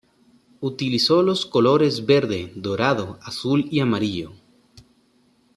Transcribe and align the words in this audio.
Utilizó 0.61 1.21
los 1.21 1.45
colores 1.45 2.07
verde, 2.07 2.51
dorado, 2.55 3.19
azul 3.21 3.67
y 3.69 3.81
amarillo. 3.81 4.31